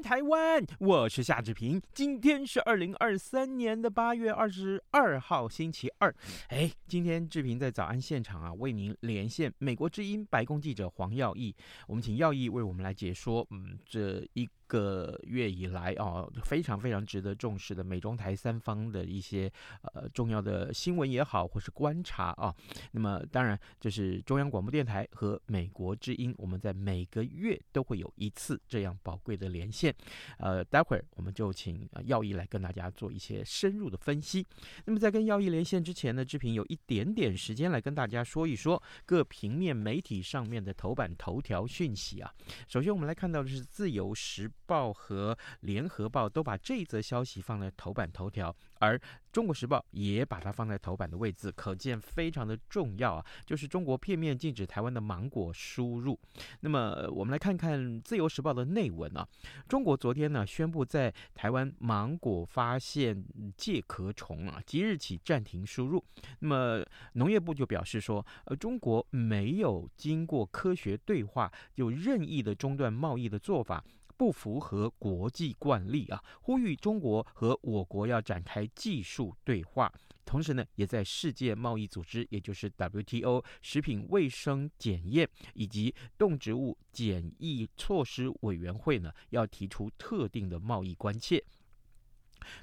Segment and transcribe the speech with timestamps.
[0.00, 0.64] 台湾！
[0.78, 1.80] 我是夏志平。
[1.92, 6.14] 今天是二零二三年的八月二十二号，星期二。
[6.48, 11.54] 哎，今天志平在早安现场啊，为您连线美国之音白宫记者黄耀毅。
[11.88, 14.46] 我们请耀毅为我们来解说，嗯，这一。
[14.66, 19.48] 个月以来啊，非常非常值得重视的美中台三方的一些
[19.82, 22.52] 呃重要的新闻也好，或是观察啊。
[22.90, 29.94] 那么当然，就是中央广播电台和美国之音，我们在每个月都会有一次这样宝贵的连线。
[30.38, 34.44] 呃，待会儿我们就请耀毅来跟大家做一些深入的分析。
[34.86, 42.34] 那么在跟耀毅连线之前呢，志平有一点点时间来跟大家说一说各平面媒体上面的头版头条讯息啊。
[42.66, 48.96] 首先我们来看到的是《自由时报》和《联合报》都把这则消息放在头版头条，而
[49.32, 53.26] 《中国时报》也把它放在头版的位置，可见非常的重要啊！
[53.44, 56.18] 就是中国片面禁止台湾的芒果输入。
[56.60, 59.26] 那么，我们来看看《自由时报》的内文啊。
[59.68, 63.24] 中国昨天呢宣布在台湾芒果发现
[63.56, 66.04] 介壳虫啊，即日起暂停输入。
[66.40, 73.84] 那么，农业部就表示说，呃，中国没有经过科学对话就任意的中断贸易的做法。
[74.16, 76.22] 不符合国际惯例啊！
[76.42, 79.92] 呼吁中国和我国要展开技术对话，
[80.24, 91.44] 同时呢，也在世界贸易组织，也就是 WTO 食品卫生检验以及动植物检疫措施委员会呢，要提出特定的贸易关切。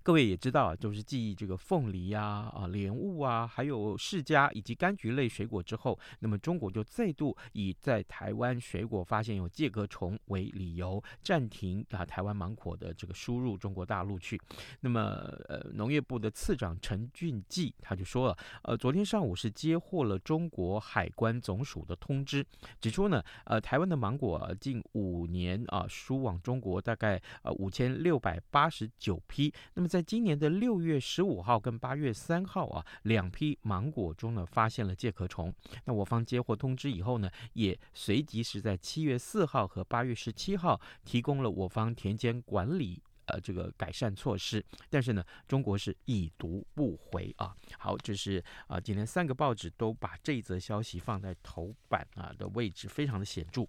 [0.04, 14.40] 各位也知道啊，就是继这个凤梨呀、啊、啊莲雾啊，还有释迦以及柑橘类水果之后，那么中国就再度以在台湾水果发现有介壳虫为理由，暂停啊台湾芒果的这个输入中国大陆去。
[14.80, 15.02] 那么
[15.48, 22.46] 呃，农业部的次长陈俊记他就说了，呃，昨天上午是接获了中国海关总署的通知，
[22.80, 29.54] 指出呢，呃，台湾的芒果、近五年啊输往中国大概呃五千六百八十九批。
[29.74, 35.54] 那么，在今年的六月十五号跟八月三号啊，两批芒果中呢发现了介壳虫。
[35.86, 44.64] 那我方接获通知以后呢，也随即是在七月四号和八月十七号提供了我方田间管理呃这个改善措施。
[44.90, 47.56] 但是呢，中国是已读不回啊。
[47.80, 53.66] 好，这是啊，今天三个报纸都把这则消息放在头版啊的位置，非常的显著。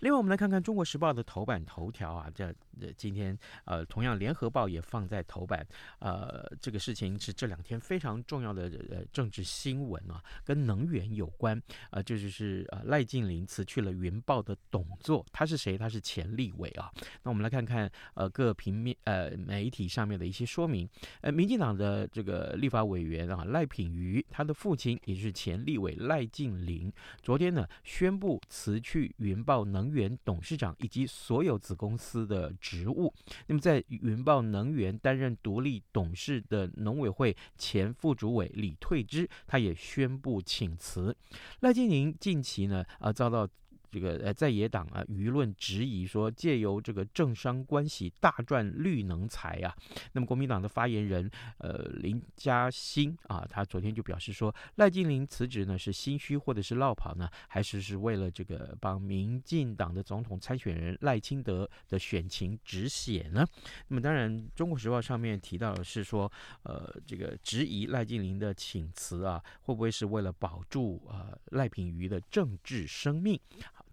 [0.00, 2.54] 另外，我们来看看《中国时报》的头版头条啊，这
[2.96, 5.66] 今天呃，同样《联合报》也放在头版。
[5.98, 11.60] 呃，这个事情是这两天非常重要的呃政治新闻啊，跟能源有关。
[11.90, 15.76] 呃，这就是呃赖静林辞去了云豹的董座，他是谁？
[15.76, 16.92] 他是前立委啊。
[17.22, 20.88] 那我们来看看呃各平面呃媒体上面的一些说明。
[21.22, 29.55] 呃，民进党的这个立法委员啊赖品妤，他的父亲也就是前立委赖静林，昨天呢宣布辞去云豹。
[29.64, 33.12] 能源董事长以及所有子公司的职务。
[33.46, 41.16] 那么，在云豹能源担任独立董事的农委会前副主委李退之，他也宣布请辞。
[41.60, 43.48] 赖建宁近期呢，啊，遭到。
[43.96, 49.74] 这个呃，在野党啊，舆论质疑说，借由这个政商关系大赚绿能财啊。
[50.12, 63.46] 那么，国民党的发言人呃林嘉欣啊，他昨天就表示说，赖静林辞职呢是心虚或者是落跑呢，还是是为了这个帮民进党的总统参选人赖清德的选情止血呢？
[63.88, 66.30] 那么，当然，《中国时报》上面提到的是说，
[66.64, 73.40] 呃，这个质疑赖静林的请辞啊，会不会是为了保住呃赖品瑜的政治生命？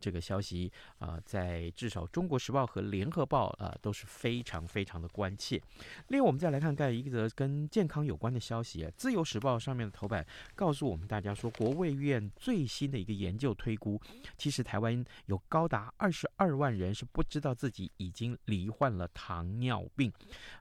[0.03, 0.69] 这个消息
[0.99, 5.61] 啊、在至少《中国时报》和《联合报》啊、都是非常非常的关切。
[6.09, 13.97] 另外，我们再来看看一个跟健康有关的消息，《自由时报》上面的头版告诉我们大家说，国卫院最新的一个研究推估，
[14.37, 20.11] 其实台湾有高达二十二万人是不知道自己已经罹患了糖尿病。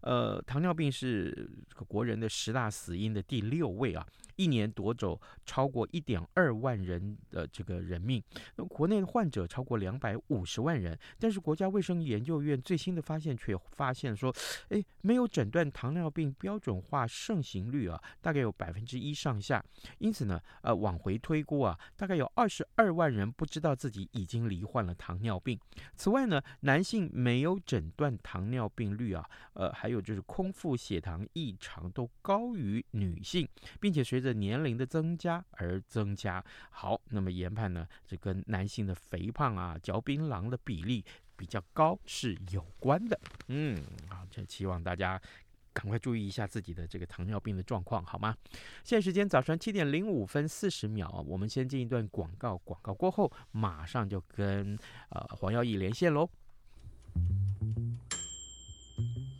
[0.02, 1.50] 呃，糖尿病是
[1.88, 4.06] 国人的十大死因的第六位啊。
[4.36, 8.22] 一年夺走超过一点二万人的这个人命。
[8.56, 14.34] 那国内的患者超过两百五十万人，但是国家卫生研究院最新的发现却发现说，
[14.68, 19.64] 诶，没有诊断糖尿病标准化盛行率啊，大概有百分之一上下。
[19.98, 25.58] 因此呢，呃，往回推估啊，大概有二十二万人不知道自己已经罹患了糖尿病。
[25.96, 33.48] 此外呢，男性没有诊断糖尿病率啊，呃，还有就是空腹血糖异常都高于女性，
[33.80, 36.44] 并且随年龄的增加而增加。
[36.68, 41.02] 好，那么研判呢，这跟男性的肥胖啊、嚼槟榔的比例
[41.34, 43.18] 比较高是有关的。
[43.48, 45.18] 嗯，好，这期望大家
[45.72, 48.36] 赶快注意一下自己的这个糖尿病的状况，好吗？
[48.84, 54.78] 现在时间早上七点零五分四十秒，我们先进一段广告，广告过后马上就跟
[55.08, 56.28] 呃黄耀义连线喽。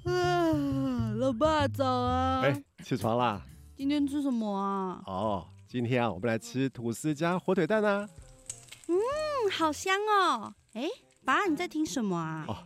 [0.05, 2.41] 啊，老爸早啊！
[2.43, 3.47] 哎、欸，起床啦！
[3.75, 5.03] 今天吃什么啊？
[5.07, 8.07] 哦，今天啊，我们来吃吐司加火腿蛋啊。
[8.87, 8.95] 嗯，
[9.51, 10.55] 好香哦！
[10.75, 10.87] 哎，
[11.25, 12.45] 爸，你在听什么啊？
[12.47, 12.57] 哦，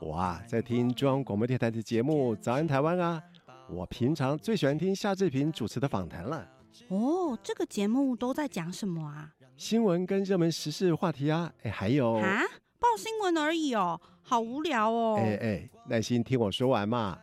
[0.00, 3.22] 我啊，在听中央广播电台的节目《早安台湾》啊。
[3.70, 6.46] 我平常最喜欢听夏志平主持的访谈了。
[6.88, 9.32] 哦，这个节目都在讲什么啊？
[9.56, 11.50] 新闻跟热门时事话题啊。
[11.62, 12.42] 哎，还有啊，
[12.78, 13.98] 报新闻而已哦。
[14.22, 15.16] 好无聊哦！
[15.18, 17.18] 哎哎，耐心听我说完嘛。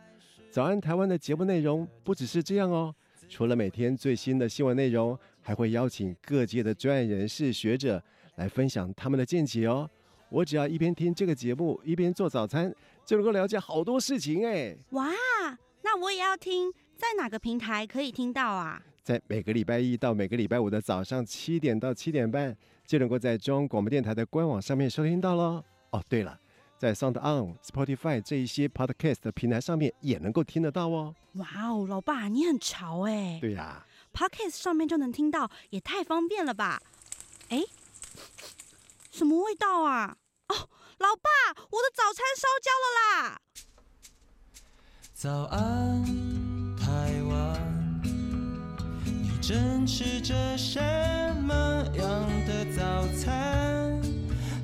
[0.50, 2.94] 早安台湾的节目内容不只是这样哦，
[3.28, 8.02] 除了每天最新的新闻内容，还会邀请各界的专业人士、学者
[8.36, 9.88] 来分享他们的见解哦。
[10.30, 14.76] 我只要一边听这个节目，一边做早餐，就能够了解好多事情哎。
[14.90, 15.10] 哇，
[15.82, 18.82] 那我也要听，在哪个平台可以听到啊？
[19.02, 22.54] 在每个礼拜一到每个礼拜五的早上七点到七点半，
[22.86, 25.64] 就能够在中央广播电台的官网上面收听到喽。
[25.90, 26.38] 哦，对了。
[26.78, 31.14] 在 Sound On、Spotify 这一些 Podcast 的平台上面也能够听得到哦。
[31.34, 33.38] 哇哦，老爸你很潮哎！
[33.40, 33.84] 对呀
[34.14, 36.80] ，Podcast 上面就能听到，也太方便了吧？
[37.48, 37.62] 哎，
[39.10, 40.16] 什么味道啊？
[40.48, 40.54] 哦，
[40.98, 41.30] 老爸，
[41.70, 43.40] 我的早餐烧焦了啦！
[45.12, 48.00] 早安，台湾，
[49.04, 50.78] 你正吃着什
[51.42, 51.54] 么
[51.96, 54.00] 样的早餐？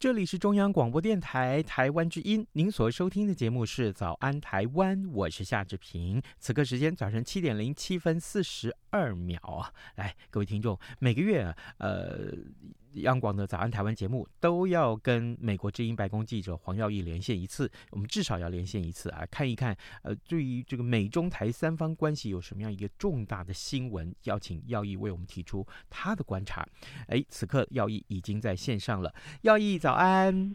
[0.00, 6.22] 这里是中央广播电台台湾之音，您所收听的节目是《早安台湾》，我是夏志平。
[6.38, 9.70] 此刻时间早晨七点零七分四十二秒啊！
[9.96, 12.32] 来，各位听众，每个月呃。
[12.94, 26.66] 央广的早安台湾节目都要跟美国之音白宫记者黄耀义连线一次，我们至少要连线一次啊，看一看呃，对于这个美中台三方关系有什么样一个重大的新闻，邀请耀义为我们提出他的观察。
[27.06, 30.54] 哎，此刻耀义已经在线上了，耀义早安。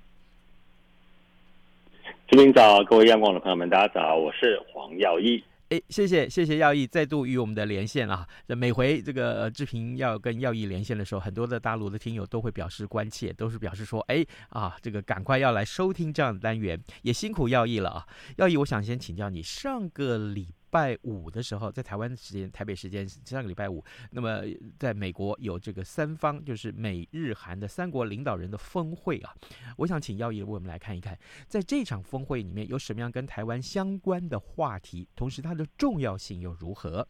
[2.27, 5.43] 志平早，各位央广的朋友们，大家早，我是黄耀义。
[5.69, 8.27] 哎，谢谢谢谢耀义再度与我们的连线啊！
[8.47, 18.05] 这每回这个志平要跟耀义连线的时候，很多的大陆的听友都会表示关切，都是表示说，哎啊，这个赶快要来收听这样的单元，也辛苦耀义了啊！
[18.37, 23.81] 耀义，我想先请教你，上个礼拜五的时候，在台湾时间、台北时间上个礼拜五，
[24.11, 24.41] 那么
[24.77, 29.33] 在美国有这个三方，就是美日韩的三国领导人的峰会啊。
[29.77, 31.17] 我想请耀义为我们来看一看，
[31.47, 37.07] 在这场峰会里面有什么样跟台湾相关的话题，同时它的重要性又如何？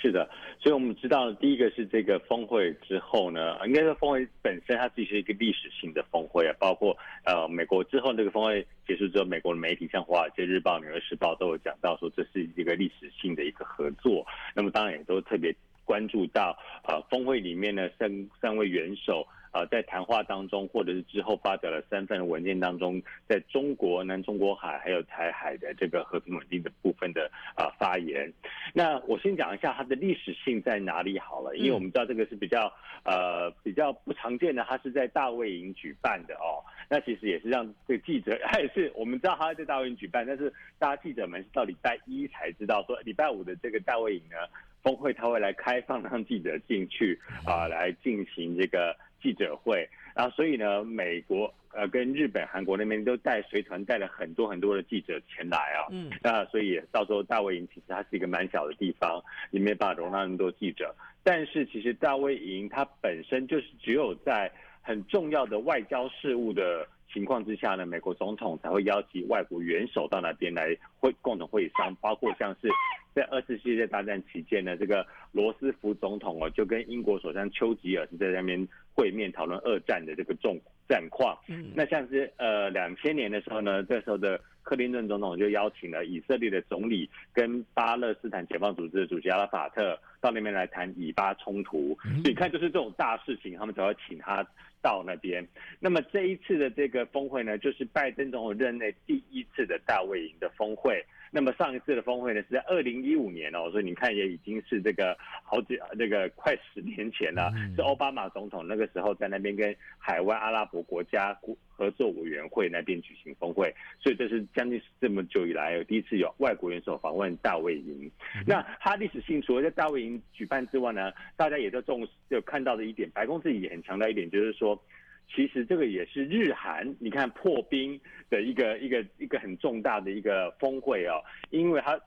[0.00, 14.24] 是的，所以我们知道，第一个是这个峰会之后呢，应该说峰会本身它自己是一个历史性的峰会啊，包括呃美国之后这个峰会结束之后，美国的媒体像《华尔街日报》《纽约时报》都有讲到说，这是一个历史性的一个合作，
[14.54, 15.52] 那么当然也都特别
[15.84, 19.26] 关注到呃峰会里面呢三三位元首。
[19.52, 28.32] 呃，在谈话当中，或者是之后发表了三份文件当中，在中国、南中国海还有台海的这个和平稳定的部分的啊、呃、发言。
[28.74, 32.72] 那我先讲一下它的历史性在哪里好了，因为我们知道这个是比较
[33.04, 36.60] 呃比较不常见的，它是在大卫营举办的哦。
[36.90, 44.36] 那其实也是让这个记者，也 是我们知道他在大卫营举办，但是大家记者们是到礼拜一才知道说礼拜五的这个大卫营呢
[44.82, 48.94] 峰会，他会来开放让记者进去啊、呃，来进行这个。
[49.20, 64.50] 记者会，然后所以呢，美国呃跟日本、韩国那边都带随团带了很多很多的记者前来啊，嗯，那所以到时候大卫营其实它是一个蛮小的地方，也没办法容纳那么多记者，但是其实大卫营它本身就是只有在
[64.82, 72.68] 很重要的外交事务的情况之下呢，美国总统才会邀请外国元首到那边来会共同会商， 包括像是
[73.14, 78.66] 在二次世界大战期间呢，这个罗斯福总统哦，就跟英国首相丘吉尔是在那边
[78.98, 81.38] 会面讨论二战的这个重战况。
[81.46, 91.96] 嗯，那像是呃两千年的时候呢，这时候的克林顿总统就邀请了以色列的总理跟巴勒斯坦解放组织的主席阿拉法特到那边来谈以巴冲突。
[92.02, 94.44] 所以你看，就是这种大事情，他们才会请他。
[94.80, 95.44] 到那边，
[95.80, 101.04] 那么这一次的这个峰会呢，就是拜登总统任内第一次的大卫营的峰会。
[101.30, 107.52] 那么上一次的峰会呢，是在二零一五年哦，所以你看也已经是这个好几那个快十年前了。
[107.76, 111.36] 是奥巴马总统那个时候在那边跟海湾阿拉伯国家
[111.68, 118.10] 合作委员会那边举行峰会，所以这是将近这么久以来有第一次有外国元首访问大卫营。
[118.46, 124.80] 那它历史性除了在大卫营举办之外呢，大家也都重视有看到的一点，白宫自己也很强调一点，就是说。
[125.28, 132.00] 其实这个也是日韩，你看破冰的一个一个一个很重大的一个峰会哦，因为它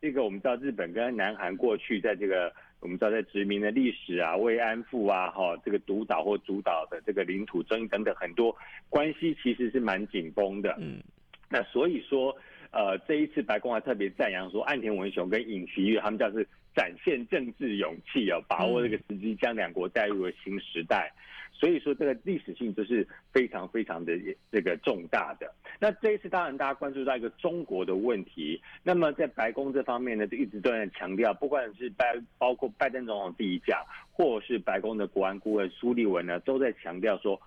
[0.00, 8.56] 这个我们知道日本跟南韩过去在这个我们知道在殖民的历史啊、慰安妇啊、哈这个独岛或主岛的这个领土争议等等很多
[8.88, 10.76] 关系其实是蛮紧绷的。
[10.78, 11.02] 嗯，
[11.50, 12.36] 那所以说
[12.70, 21.12] 呃这一次白宫还特别赞扬说岸田文雄跟尹锡悦他们叫是展现政治勇气哦，把握这个时机将两国带入了新时代。
[21.50, 24.16] 所以说，这个历史性就是非常非常的
[24.52, 25.52] 这个重大的。
[25.80, 28.62] 那这一次，当然大家关注到一个中国的问题。
[28.84, 37.40] 那么在白宫这方面呢，就一直都在强调，不管是拜包括拜登总统第一讲，或是白宫的国安顾问苏利文呢，都在强调说，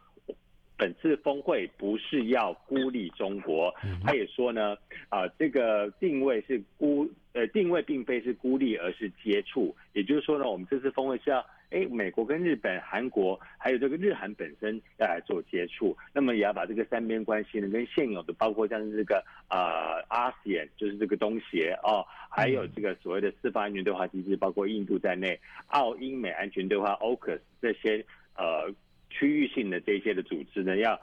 [0.81, 3.71] 本次峰会不是要孤立中国。
[4.03, 4.75] 他也说呢，
[5.09, 9.75] 啊，这个定位是孤，呃，定位并非是孤立，而是接触。
[9.93, 11.45] 也就是说呢，我们这次峰会是要。
[11.71, 28.69] 哎，美国跟日本、韩国，还有这个日韩本身要来做接触，那么也要把这个三边关系呢，跟现有的包括像是这个呃 ASEAN，就是这个东协哦，还有这个所谓的四方安全对话机制，包括印度在内，澳英美安全对话 OCUS 这些呃
[29.11, 30.99] 区域性的这些的组织呢，要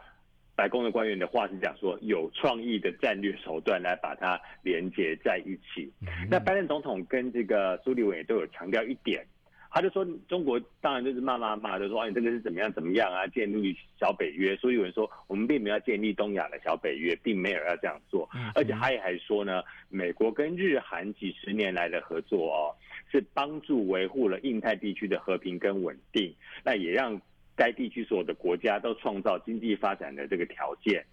[0.57, 5.89] 白宫的官员的话是讲说，有创意的战略手段来把它连接在一起。
[6.29, 9.25] 那拜登总统跟这个苏立文也都有强调一点。
[9.71, 13.27] 他就说，中国当然就是骂骂骂，就说啊，你这个是怎么样怎么样啊？
[13.27, 18.27] 建立小北约，所以有人说我们并没有要建立东亚的小北约，并没有要这样做。
[18.55, 22.73] 而且他也还说呢，美国跟日韩几十年来的合作哦，
[23.13, 26.35] 是帮助维护了印太地区的和平跟稳定，
[26.65, 27.21] 那也让
[27.59, 31.05] 该地区所有的国家都创造经济发展的这个条件，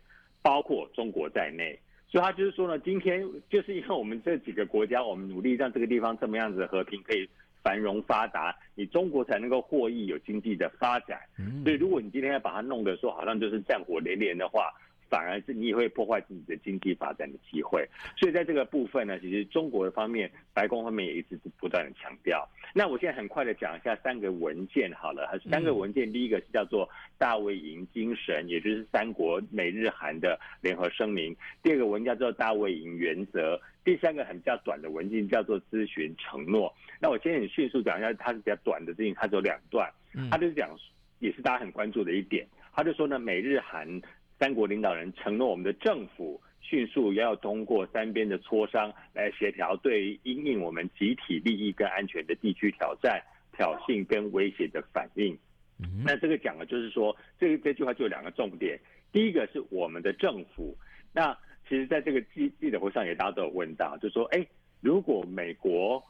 [0.42, 1.78] 包括中国在内。
[2.08, 7.28] 所以他就是说呢，今天就是因为我们这几个国家，我们努力让这个地方这么样子的和平可以。
[7.66, 11.20] 繁荣发达，你中国才能够获益，有经济的发展。
[11.64, 14.72] 所以，如果你今天要把它弄得说好像就是战火连连的话，
[15.16, 17.88] 反而是你也会破坏自己的经济发展的机会。
[18.18, 22.46] 所以，在这个部分呢，其实中国的方面，白宫方面也一直是不断的强调。
[22.74, 36.76] 那我现在很快的讲一下三个文件好了，三个文件，第一个是叫做大卫营精神，也就是三国美日韩的联合声明；第二个文件叫做大卫营原则；第三个很比较短的文件叫做咨询承诺。
[37.00, 39.90] 那我先很迅速讲一下，它是比较短的事情，它只有两段，
[40.30, 40.70] 他就是讲，
[41.20, 43.88] 也是大家很关注的一点，他就说呢，美日韩
[44.40, 53.22] 三国领导人承诺我们的政府迅速要通过三边的磋商来协调，对于因应我们集体利益跟安全的地区挑战、
[53.56, 55.38] 挑衅跟威胁的反应。
[56.06, 58.80] 那这个讲的就是说，这个这句话就有两个重点，
[59.12, 60.76] 第一个是我们的政府，
[61.14, 61.38] 那
[61.68, 64.46] 其实在这个记记者会上也大家都有问到，就说，哎，
[64.82, 66.02] 如果美国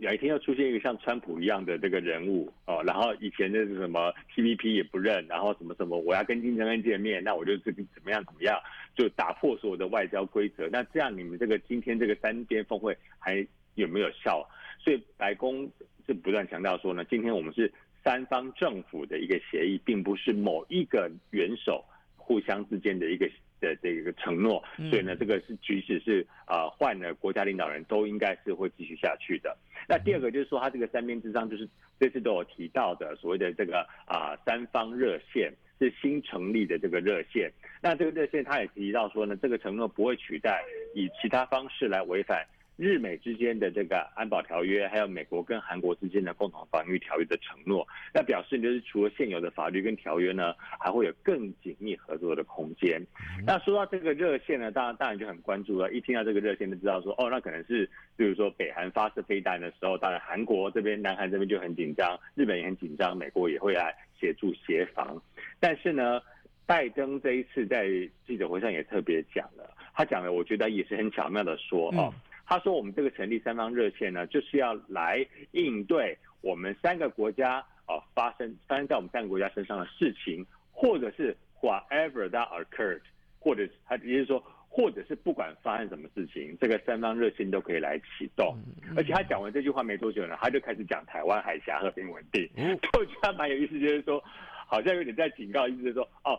[0.00, 8.58] 有一天又出现一个像川普一样的这个人物哦，然后以前的是什么 TPP 也不认，然后什么什么我要跟金正恩见面，那我就这个怎么样怎么样，
[8.94, 10.68] 就打破所有的外交规则。
[10.70, 14.46] 那这样你们这个今天这个三边峰会还有没有效？
[14.78, 15.70] 所以白宫
[16.06, 17.72] 是不断强调说呢，今天我们是
[18.04, 21.84] 三方政府的一个协议，并不是某一个元首
[22.28, 23.26] 互相之间的一个。
[23.60, 29.56] 的这个承诺，所以呢，这个是即使是啊换了国家领导人都应该是会继续下去的。
[29.88, 31.68] 那第二个就是说，他这个三边之上，就是
[31.98, 37.50] 这次都有提到的所谓的这个啊三方热线是新成立的这个热线。
[37.82, 40.62] 那这个热线他也提到说呢，这个承诺不会取代
[40.94, 42.46] 以其他方式来违反。
[42.78, 53.04] 日美之间的这个安保条约，还有美国跟韩国之间的共同防御条约的承诺，那表示就是除了现有的法律跟条约呢，还会有更紧密合作的空间。
[53.44, 55.90] 那说到这个热线呢，当然当然就很关注了。
[55.90, 57.84] 一听到这个热线，就知道说，哦，那可能是，
[58.16, 65.20] 比如说北韩发射飞弹的时候，当然韩国这边、南韩这边就很紧张，日本也很紧张，美国也会来协助协防。
[65.58, 66.20] 但是呢，
[66.64, 67.88] 拜登这一次在
[68.24, 72.14] 记者会上也特别讲了，他讲的我觉得也是很巧妙的说哦，
[72.48, 83.02] 他说我们这个成立三方热线呢，就是要来应对我们三个国家啊发生发生在我们三个国家身上的事情，或者是 whatever that occurred，
[83.38, 84.42] 或者他也就是说。
[84.70, 88.54] 或者是不管发生什么事情，这个三方热线都可以来启动。
[88.94, 92.46] 而且他讲完这句话没多久呢，他就开始讲台湾海峡和平稳定。
[92.92, 94.22] 我觉得蛮有意思，就是说，
[94.66, 96.38] 好像有点在警告，意思是说，哦，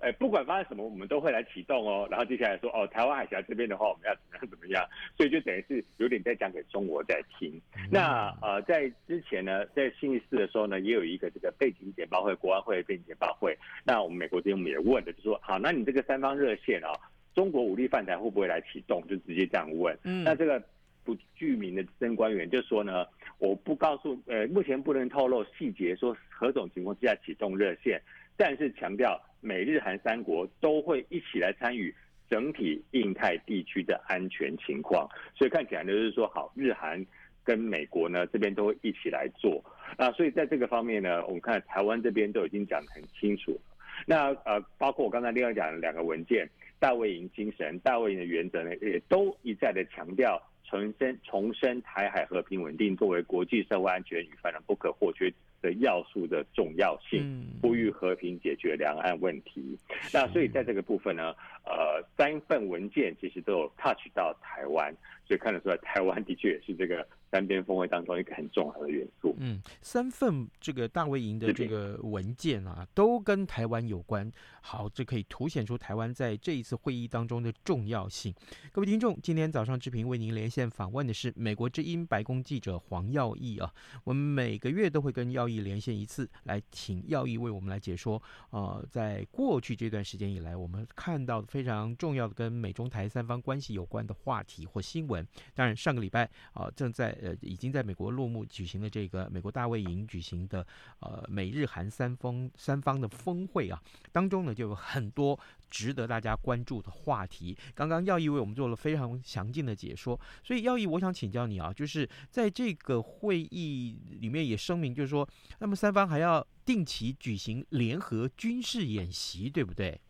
[0.00, 2.06] 哎，不管发生什么，我们都会来启动哦。
[2.10, 4.84] 然后接下来说，哦，台湾海峡这边的话，我们要怎么样怎么样。
[5.16, 7.60] 所以就等于是有点在讲给中国在听。
[7.90, 13.56] 那呃，在之前呢，在星期四的时候呢，也有一个这个背景简报会，国安会背景简报会。
[13.84, 17.00] 那我们美国这边我们也问的，就说，好，那你这个三方热线啊、哦。
[17.34, 19.02] 中国武力犯台会不会来启动？
[19.06, 19.94] 就直接这样问。
[20.04, 20.62] 嗯，那这个
[21.04, 23.06] 不具名的资深官员就说呢，
[23.38, 28.00] 我不告诉，呃，目前不能透露细节，说何种情况之下启动热线，
[28.38, 31.94] 但是强调美日韩三国都会一起来参与
[32.28, 35.08] 整体印太地区的安全情况。
[35.34, 37.04] 所以看起来就是说，好，日韩
[37.44, 39.64] 跟美国呢这边都会一起来做。
[39.98, 43.58] 那所以在这个方面呢，我们看台湾这边都已经讲得很清楚。
[44.06, 46.48] 那呃，包括我刚才另外讲的两个文件。
[46.78, 55.32] 大卫营精神、大卫营的原则呢，也都一再的强调重申、重申台海和平稳定作为国际社会安全与发展不可或缺
[55.66, 59.76] 的要素的重要性，呼吁和平解决两岸问题。
[60.14, 64.94] 那所以在这个部分呢，呃，三份文件其实都有 touch 到台湾，
[65.26, 67.06] 所以看得出来，台湾的确也是这个。
[67.30, 69.34] 三边峰会当中一个很重要的元素。
[69.38, 74.30] 嗯，三份这个大卫营的这个文件啊，都跟台湾有关。
[74.60, 78.34] 好，这可以凸显出台湾在这一次会议当中的重要性。
[78.72, 83.72] 各位听众，今天早上志平为您连线访问的是美国之音白宫记者黄耀义啊。
[84.02, 88.20] 我们每个月都会跟耀义连线一次，来请耀义为我们来解说。
[88.50, 95.24] 呃，在过去这段时间以来，我们看到非常重要的跟美中台三方关系有关的话题或新闻。
[95.54, 100.66] 当然，上个礼拜啊，正在呃，已经在美国落幕举行了这个美国大卫营举行的
[101.00, 103.82] 呃美日韩三方三方的峰会啊，
[104.12, 105.38] 当中呢就有很多
[105.70, 107.56] 值得大家关注的话题。
[107.74, 120.00] 刚刚耀毅为我们做了非常详尽的解说，所以耀毅，我想请教你啊，就是在这个会议里面也声明，就是说，那么三方还要定期举行联合军事演习，对不对？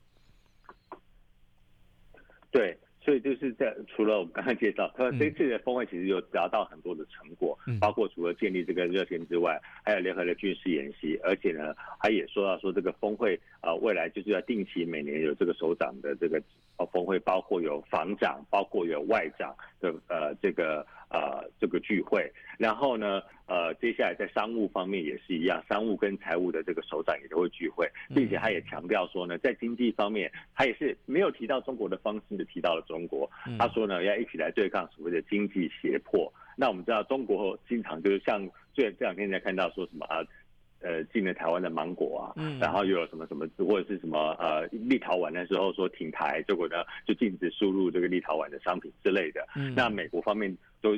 [2.51, 2.79] 对。
[3.07, 16.42] 所以就是在除了我们刚才介绍，他这次的峰会其实有达到很多的成果，包括除了建立这个热线之外，还有联合的军事演习，而且呢，他也说到说这个峰会啊，未来就是要定期每年有这个首长的这个
[16.79, 20.85] 呃峰会，包括有防长，包括有外长的呃这个。
[21.09, 33.31] 呃，这个聚会，然后呢，呃，接下来在商务方面也是一样，商务跟财务的这个首长也都会聚会，并且他也强调说呢，在经济方面，他也是没有提到中国的方式，提到了中国。
[33.59, 36.33] 他说呢，要一起来对抗所谓的经济胁迫。
[36.57, 38.40] 那我们知道，中国经常就是像
[38.75, 40.25] 最这两天才看到说什么啊。
[40.81, 49.47] 呃，进了台湾的芒果啊，嗯，然后又有什么什么，或者是什么呃，立陶宛的时候说停台，结果呢就禁止输入这个立陶宛的商品之类的。
[49.57, 50.95] 嗯，那美国方面都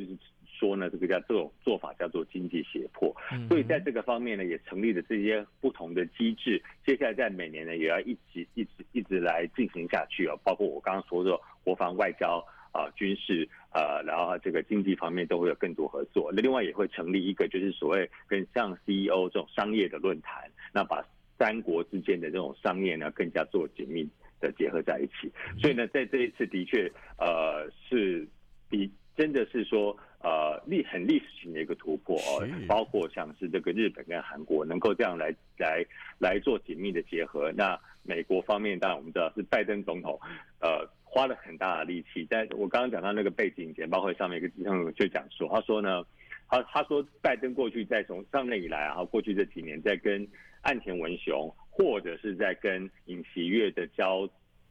[0.59, 3.15] 说呢，这个叫这种做法叫做经济胁迫。
[3.33, 6.61] 嗯，所以在这个方面呢，也成立了这些不同的机制。
[6.85, 12.45] 接下来在每年呢，也要一直一直一直来进行下去啊，包括我刚刚说的国防外交。
[12.73, 16.31] 啊，军事呃，然后这个经济方面都会有更多合作。
[16.35, 21.05] 那另外也会成立一个，就是所谓跟像 CEO 这种商业的论坛，那把
[21.39, 24.09] 三国之间的这种商业呢，更加做紧密
[24.41, 25.33] 的结合在一起。
[25.61, 28.27] 所以呢，在这一次的确呃是
[28.69, 35.85] 比真的是说呃历很历史性的一个突破哦，包括像是这个日本跟韩国能够这样来来
[36.19, 37.51] 来做紧密的结合。
[37.53, 40.19] 那美国方面当然我们知道是拜登总统
[40.61, 40.89] 呃。
[41.19, 46.05] 花了很大的力气，但我刚刚讲到那个背景简报会上面一个记者就讲说，他说呢，
[46.49, 50.25] 他他说拜登过去在从上任以来啊，过去这几年在跟
[50.63, 54.29] 岸田文雄或者是在跟尹锡悦的交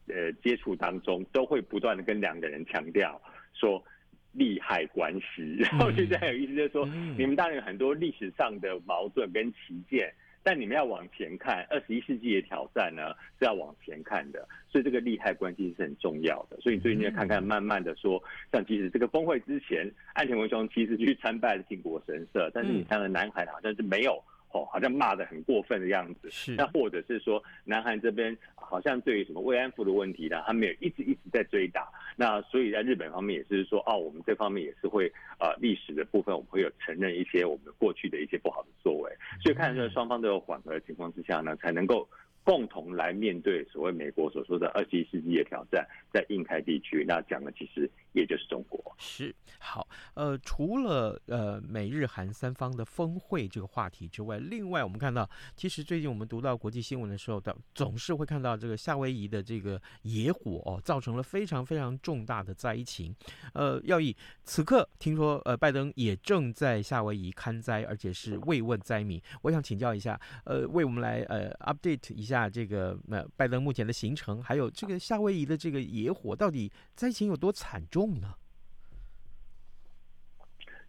[0.07, 3.21] 呃接触当中，都会不断的跟两个人强调
[3.53, 3.83] 说
[4.31, 6.85] 利害关系，然后就这样有意思，就是说
[7.17, 10.09] 你们当然有很多历史上的矛盾跟歧见。
[10.47, 16.55] 但你们要往前看，二十一世纪的挑战呢是要往前看的，所以这个利害关系是很重要的。
[16.61, 24.23] 所以你最近要看看，慢慢的说，像其实这个峰会之前，岸田文雄其实去参拜了靖国神社，但是你看了南海好像是没有。
[24.51, 26.29] 哦，好像骂得很过分的样子。
[26.31, 31.87] 是，那或者是说，南韩这边好像对于什么慰安妇的问题呢，他们也一直一直在追打。
[32.15, 39.11] 那所以在日本方面也是说，哦，我们这方面也是会呃历史的部分，我们会有承认一些我们过去的一些不好的作为。
[39.43, 42.07] 所以看来双方都有缓和的情况之下呢，才能够
[42.47, 48.81] 共同来面对所谓美国所说的二十一世纪的挑战，在印太地区，那讲的其实也就是中国。
[48.97, 63.13] 是好，呃，除了呃美日韩三方的峰会这个话题之外，另外我们看到，其实最近我们读到国际新闻的时候，的总是会看到这个夏威夷的这个野火哦，造成了非常非常重大的灾情。
[63.53, 69.21] 呃，要以此刻听说，呃，拜登也正在夏威夷勘灾，而且是慰问灾民。
[69.41, 72.36] 我想请教一下，呃，为我们来呃 update 一下。
[72.37, 78.31] 那这个呃，拜登目前的行程，还有这个夏威夷的这个野火，到底灾情有多惨重呢？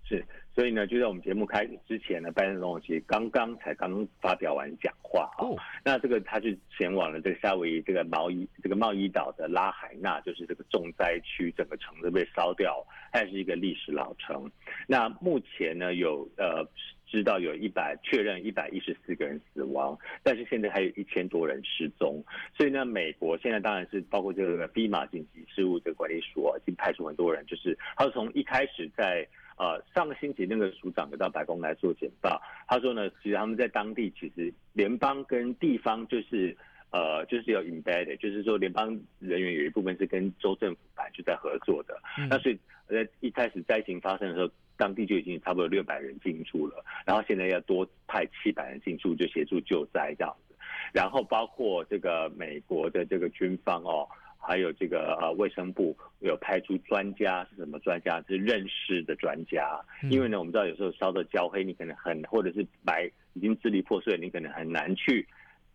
[0.04, 0.22] 是，
[0.54, 5.48] 所以呢，就在我们节目开始之前呢，拜登总统其实刚刚才刚发表完讲话啊。
[5.48, 14.50] 哦、那这个他是前往了这个夏威夷这个毛伊这个茂伊岛的拉海纳，就是这个重灾区，整个城市被烧掉，它是一个历史老城。
[14.86, 16.68] 那目前呢，有呃。
[17.10, 22.22] 知道有一百确认一百一十四个人死亡，但是现在还有一千多人失踪。
[22.54, 36.54] 所以呢，美国现在当然是包括这个 FEMA 紧急事务的管理署啊，已经派出很多人，就是他从一开始在呃上个星期那个署长到白宫来做简报，他说呢，其实他们在当地其实联邦跟地方就是
[36.90, 41.98] 呃就是有 embedded，就是说联邦人员有一部分是跟州政府版就在合作的。
[42.18, 44.50] 嗯、那所以在一开始灾情发生的时候。
[44.78, 50.54] 当地就已经差不多六百人进驻了，然后现在要多派七百人进驻，就协助救灾这样子。
[50.94, 58.22] 然后包括这个美国的这个军方哦，还有这个呃卫生部有派出专家，是什么专家？
[58.28, 59.78] 是认识的专家。
[60.08, 65.26] 因为呢，我们知道有时候烧的焦黑，你可能很或者是白已经支离破碎，你可能很难去。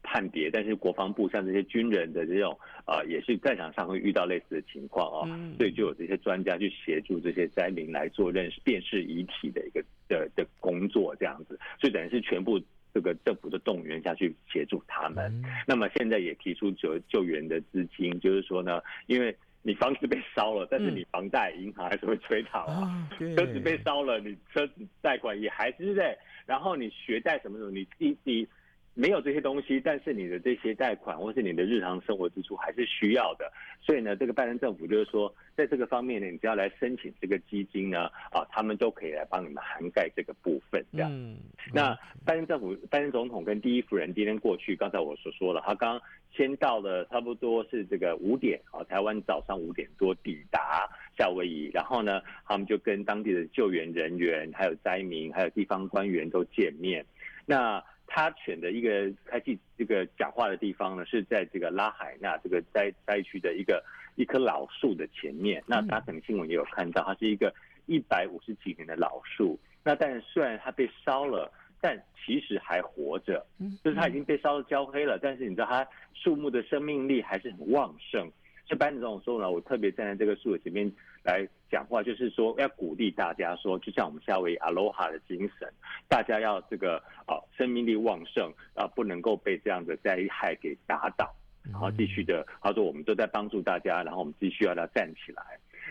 [0.04, 12.62] 判别，但是国防部像这些军人的这种，呃，也是战场上会遇到类似的情况啊、哦，嗯、所以就有这些专家去协助这些灾民来做认识、辨识遗体的一个的的工作，这样子，所以等于是全部
[12.94, 15.32] 这个政府的动员下去协助他们。
[15.42, 28.48] 嗯、那么现在也提出救救援的资金，就是说呢，因为你房子被烧了，但是你房贷银行还是会催讨啊，嗯、车子被烧了，你车子贷款也还是在，然后你学贷什么什么，你你你。
[28.96, 33.52] 没有这些东西，但是你的这些贷款或是你的日常生活支出还是需要的。
[33.82, 40.86] 所以呢，这个拜登政府就是说，在这个方面呢，你只要来申请这个基金呢，啊，他们都可以来帮你们涵盖这个部分。
[40.94, 41.10] 这样。
[41.12, 41.38] 嗯。
[41.74, 46.00] 那拜登政府、拜登总统跟第一夫人今天过去，刚才我所说了，他刚
[46.32, 57.06] 先到了差不多是这个五点啊，台湾早上五点多抵达夏威夷，然后呢，他们就跟当地的救援人员、还有灾民、还有地方官员都见面。
[57.46, 57.84] 那
[58.16, 63.84] 他选的一个开启这个讲话的地方呢，是在这个拉海纳这个灾灾区的一个
[64.16, 65.64] 一棵老树的前面。
[65.66, 67.52] 那大家可能新闻也有看到，它是一个
[67.88, 69.60] 一百五十几年的老树。
[69.84, 73.44] 那但是虽然它被烧了，但其实还活着，
[73.84, 78.32] 就是它已经被烧得焦黑了，但是你知道它树木的生命力还是很旺盛。
[78.66, 80.90] 所以班总统说呢，我特别站在这个树的前面
[81.22, 85.68] 来讲话，就是说要鼓励大家说，就像我们夏威夷阿罗哈的精神，
[86.08, 86.96] 大家要这个
[87.26, 91.30] 啊生命力旺盛啊，不能够被这样的灾害给打倒，
[91.70, 95.44] 然后继续的，他说我们都在帮助大家，然后我们继续要他站起来。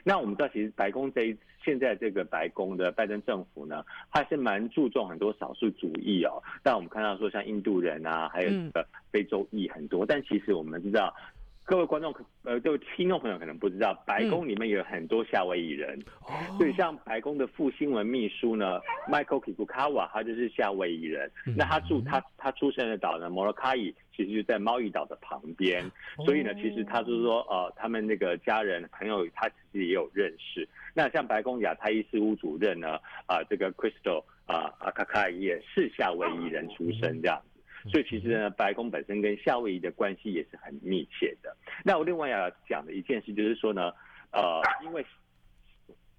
[0.03, 6.43] 那我们知道，其实白宫这一现在这个白宫的拜登政府呢，还是蛮注重很多少数主义哦。
[6.63, 11.15] 但我们看到说像印度人啊，还有这个非洲裔很多，但其实我们知道。
[11.65, 15.99] 各位观众，呃，各位听众朋友可能不知道，白宫里面有很多夏威夷人，
[16.29, 21.31] 嗯、所以像白宫的副新闻秘书呢，Michael Kikukawa，他就是夏威夷人。
[21.47, 25.83] 嗯、那他住他他出生的岛呢，Molokai，其实就在猫屿岛的旁边。
[26.19, 30.69] 哦、所以呢，其实他就是说，呃，他们那个家人朋友，他其实也有认识。
[30.93, 32.97] 那像白宫亚太医事务主任呢，
[33.27, 37.41] 啊、呃，这个 Crystal 啊阿卡卡也是夏威夷人出生这样。
[37.91, 41.57] 所以其实呢，白宫本身跟夏威夷的关系也是很密切的。
[41.85, 43.93] 那我另外要讲的一件事就是说呢，
[44.33, 45.05] 呃，因为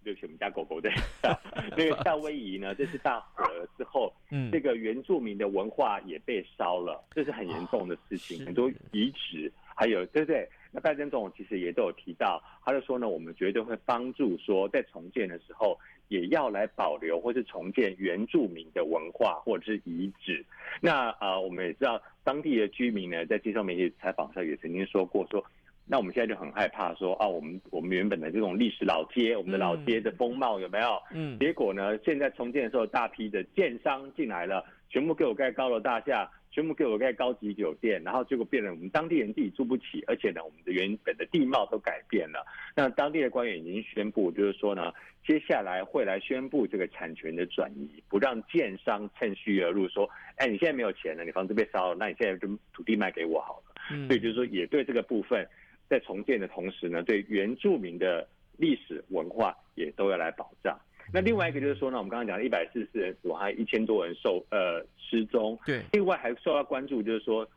[0.04, 0.93] 对不起，我们家狗狗在
[1.78, 10.47] 那个夏威夷呢，这次大火了之后，嗯，这个原住民的文化也被烧了，这是很严重的事情，很多遗址，还有对不对？
[10.73, 15.79] 那拜登总统其实也都有提到，他就说呢，我们绝对会帮助说在重建的时候。
[16.09, 20.45] 也要来保留或是重建原住民的文化或者是遗址。
[20.79, 25.45] 那啊、呃，我们也知道当地的居民呢，在接受媒体采访上也曾经说过说，说
[25.88, 31.01] 那我们现在就很害怕说啊，我们我们原本的这种历史老街，我们的老街的风貌有没有？
[31.13, 31.39] 嗯。
[31.39, 42.45] 结果呢，现在重建的时候，大批的建商进来了，全部给我盖高楼大厦，全部给我盖高级酒店，然后结果变成我们当地人自己住不起，而且呢，我们的原本的地貌都改变了。
[42.75, 44.93] 那当地的官员已经宣布，就是说呢，
[45.25, 54.07] 接下来会来宣布这个产权的转移，不让建商趁虚而入，说，哎，你现在没有钱了，你房子被烧了，那你现在就土地卖给我好了。
[54.07, 55.43] 所以就是说，也对这个部分
[55.89, 60.79] 在重建的同时呢，对原住民的历史文化也都要来保障。
[61.13, 65.58] 那另外一个就是说呢，我们刚刚讲的一百四十四人死亡，还有一千多人受呃失踪。
[65.63, 65.84] 对。
[65.91, 67.47] 另外还受到关注，就是说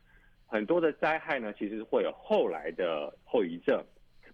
[0.47, 3.83] 很多的灾害呢，其实会有后来的后遗症，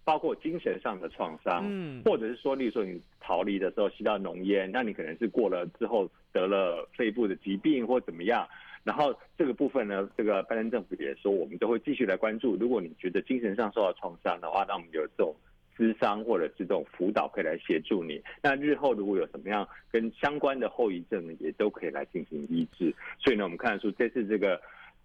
[0.03, 8.45] 包括精神上的创伤，嗯，或者是说，例如说你逃离的时候吸到浓烟，那你可能是过了之后得了肺部的疾病或怎么样。
[8.83, 12.57] 然后这个部分呢，这个拜登政府也说，我们都会继续来关注。
[12.57, 15.33] 如果你觉得精神上受到创伤的话，那我们有这种。
[15.77, 18.23] 智商或者是这种辅导可以来协助你。
[18.43, 22.95] 那日后如果有什么样跟相关的后遗症呢，也都可以来进行医治。
[23.19, 24.61] 所以呢，我们看得出这次这个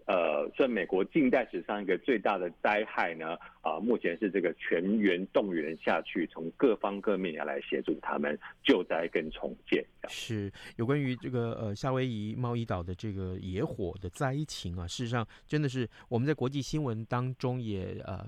[0.06, 9.86] 呃，算美国近代史上一个最大的灾害呢，啊、目前是这个全员动员下去，从各方各面要来协助他们救灾跟重建。
[10.08, 18.26] 是有关于这个呃夏威夷茂宜岛的这个野火的灾情啊，事实上真的是我们在国际新闻当中也呃。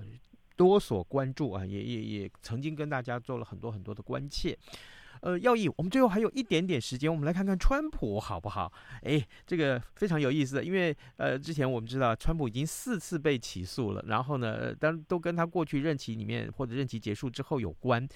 [0.60, 4.54] 多所关注啊，也也也曾经跟大家做了很多很多的关切。
[5.22, 8.70] 呃，耀毅，我们最后还有一点点时间，我们来看看川普好不好？
[9.02, 18.06] 哎，这个非常有意思，因为呃，之前我们知道川普已经四次被起诉了，然后呢，当都跟他过去任期里面或者任期结束之后有关。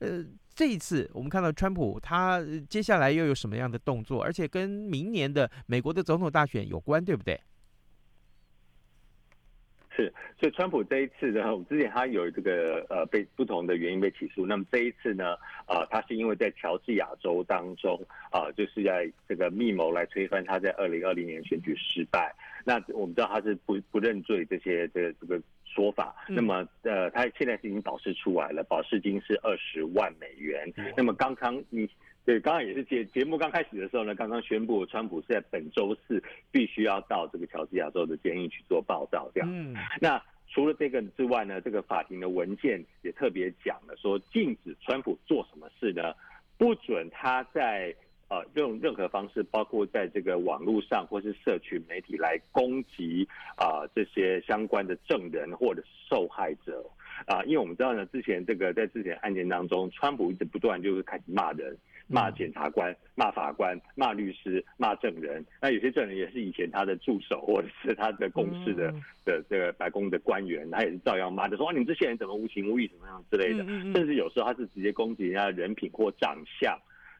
[0.00, 0.22] 呃，
[0.54, 7.40] 这一次我们看到川普他接下来又有什么样的动作，而且跟明年的美国的总统大选有关，对不对？
[9.96, 15.36] 是，所以川普这一次呢，我们之前他有这个呃被不同的原因被起诉，那么这一次呢，
[15.68, 17.94] 呃，他是因为在乔治亚州当中
[18.30, 22.34] 啊、呃，就是在这个密谋来推翻他在二零二零年选举失败。
[22.64, 30.72] 那我们知道他是不不认罪这些这个这个说法，那么呃，他现在是已经保释出来了，保释金是二十万美元。
[30.96, 31.88] 那么刚刚你。
[32.24, 39.48] 对，刚刚也是节节目刚开始的时候呢，刚刚宣布川普是在本周四必须要到这个乔治亚州的监狱去做报道，这样。
[39.52, 39.76] 嗯。
[40.00, 46.14] 那除了这个之外呢，这个法庭的文件也特别讲了，说禁止川普做什么事呢？
[46.56, 47.94] 不准他在
[48.28, 56.82] 呃用任何方式，包括在这个网络上或是社群媒体来攻击啊、呃、这些相关的证人或者受害者
[57.26, 61.76] 啊、呃，因为我们知道呢，之前这个在之前案件当中，川普一直不断就是开始骂人。
[62.06, 68.92] 骂检察官、骂法官、骂律师、骂证人，那有些证人也是以前他的助手或者是他的公司的
[69.24, 76.78] 的这个白宫的官员，他也是照样骂，的说啊，你们这些人怎么无情无义，怎么样之类的，甚至有时候他是直接攻击人家的人品或长相，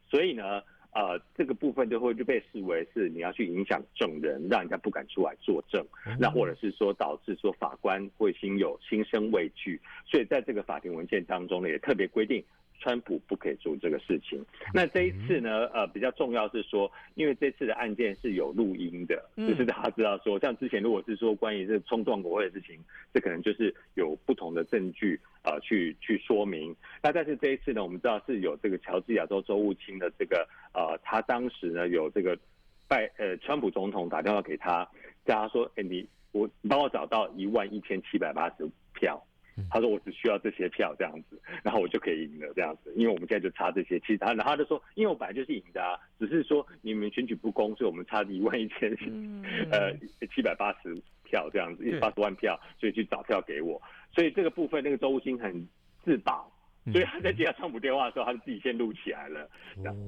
[0.08, 5.84] 所以呢，呃，这个部分就会就被视为是你要去影响证人，让人家不敢出来作证，
[6.18, 12.44] 那或者是说导致说法官会心有心生畏惧，所以在这个法庭文件当中呢，也特别规定。
[12.80, 14.44] 川普不可以做这个事情。
[14.72, 22.78] 那这一次呢，呃，比较重要是说，因为这次的案件是有录音的，就是大家知道说，像之前如果是说关于这冲撞国会的事情，
[23.12, 26.74] 这可能就是有不同的证据啊、呃，去去说明。
[27.02, 32.38] 那但是这一次呢，我们知道是有这个乔治亚州州务卿的这个呃，他当时呢有这个
[32.86, 34.86] 拜呃，川普总统打电话给他，
[35.24, 39.24] 叫他说，哎，你我你帮我找到一万一千七百八十票。
[39.70, 42.92] 他说：“我只需要这些票这样子，然后我就可以赢了这样子。
[42.96, 48.90] 因为我们现在就差这些，其他，然后他就说，因为我本来就是赢的啊，只是说你们选举不公，所以我们差一万一千，
[49.70, 49.94] 呃，
[50.34, 53.80] 七百八十票这样子，一八十万票，所以去找票给我。
[54.12, 55.68] 所以这个部分，那个州务卿很
[56.04, 56.52] 自保，
[56.92, 59.48] 所以他在接到川普电话的时候，他就自己先录起来了。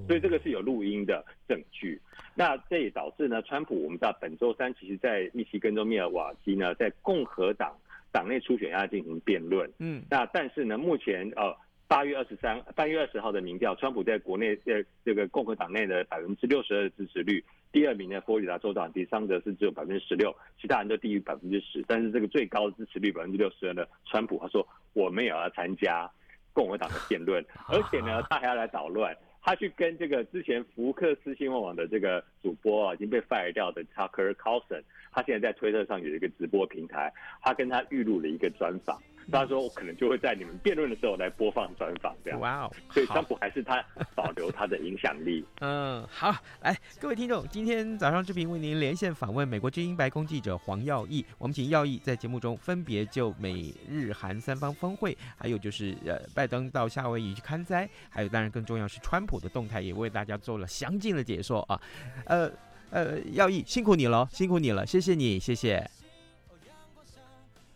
[0.09, 2.01] 所以这个是有录音的证据。
[2.35, 7.73] 那这也导致呢，川普我们知道本周三，其实在密西根州密尔瓦基呢，在共和党。”
[8.17, 11.55] 党内初选要进行辩论，嗯，那但是呢，目前呃
[11.87, 26.11] 八月二十三、八月二十号的民调，川普在国内呃这个共和党内的百分之六十二的支持率，第二名的佛罗里达州长迪桑德是只有百分之十六，其他人都低于百分之十，但是这个最高的支持率百分之六十二的川普，他说我们也要参加
[26.55, 29.15] 共和党的辩论，而且呢，他还要来捣乱。
[29.47, 34.83] 他去跟这个之前福克斯新闻网的这个主播啊，已经被 fire 掉的 Tucker Carlson，
[35.13, 39.01] 他现在在推特上有一个直播平台，他跟他预录了一个专访。
[39.33, 42.73] 他说：“我可能就会在你们辩论的时候来播放专访，这样。”哇哦！
[42.93, 43.85] 所以川普还是他
[44.15, 45.45] 保留他的影响力。
[45.61, 51.25] 嗯，好，来各位听众，今天早上志平为您连线访问美国之音白宫记者黄耀义。
[51.39, 61.81] 我们请耀义在节目中分别就美日韩三方峰会，还有就是呃拜登到夏威夷去看灾，还有当然更重要是川普的动态，也为大家做了详尽的解说啊。
[62.27, 62.51] 呃，
[62.91, 65.85] 呃，耀义辛苦你了，辛苦你了，谢谢你，谢谢。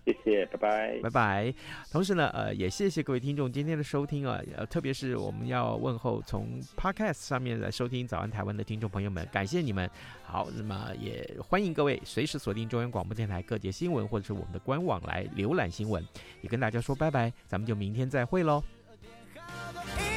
[0.04, 1.54] 谢谢，拜拜，拜拜。
[1.90, 9.88] 同时呢，呃，也谢谢各位听众今天的收听啊，呃，特别是我们要问候从 Podcast 上面来收听《早安台湾》的听众朋友们，感谢你们。
[10.22, 16.04] 好，那么也欢迎各位随时锁定中央广播电台各节新闻，或者是我们的官网来浏览新闻。
[16.40, 18.62] 也跟大家说拜拜，咱们就明天再会喽。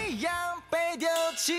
[0.10, 0.34] 一样
[0.70, 1.54] 被丢弃